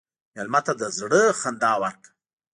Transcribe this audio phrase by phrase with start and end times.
[0.33, 2.11] مېلمه ته د زړه نه خندا ورکړه.